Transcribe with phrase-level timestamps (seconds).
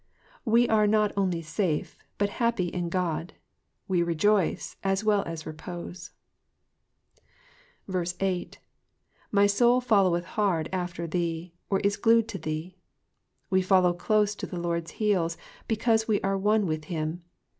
[0.45, 5.45] We are not only safe, but happy in God;> we rejoice^ ^ as well as
[5.45, 6.09] repose.
[7.87, 8.57] 8.
[9.31, 12.77] i/y soul foUoweth hard after thee,^^ or is glued to thee.
[13.51, 15.37] We follow close at the Lord's heels,
[15.67, 17.21] because we are one with him.